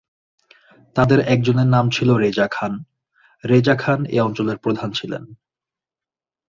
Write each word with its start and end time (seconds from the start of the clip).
তাদের 0.95 1.19
একজনের 1.25 1.65
নাম 1.65 1.85
ছিল 1.89 2.09
রেজা 2.15 2.47
খান, 2.51 2.73
রেজা 3.43 3.75
খান 3.75 3.99
এ 4.05 4.17
অঞ্চলের 4.21 4.57
প্রধান 4.57 4.89
ছিলেন। 4.91 5.23